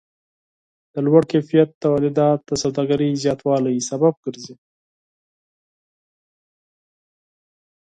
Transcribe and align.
د 0.93 0.95
لوړ 1.05 1.21
کیفیت 1.31 1.69
تولیدات 1.85 2.39
د 2.45 2.51
سوداګرۍ 2.63 3.11
زیاتوالی 3.23 3.85
سبب 3.89 4.13
ګرځي. 4.25 4.55